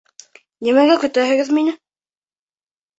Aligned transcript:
Нимәгә 0.69 0.97
көтәһегеҙ 1.05 1.55
мине? 1.61 1.77